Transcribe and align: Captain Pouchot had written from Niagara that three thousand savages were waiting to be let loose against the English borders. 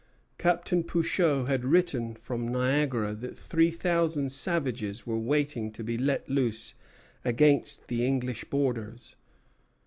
Captain 0.39 0.83
Pouchot 0.83 1.45
had 1.47 1.63
written 1.63 2.15
from 2.15 2.47
Niagara 2.47 3.13
that 3.13 3.37
three 3.37 3.69
thousand 3.69 4.31
savages 4.31 5.05
were 5.05 5.19
waiting 5.19 5.71
to 5.71 5.83
be 5.83 5.95
let 5.95 6.27
loose 6.27 6.73
against 7.23 7.87
the 7.87 8.03
English 8.03 8.45
borders. 8.45 9.15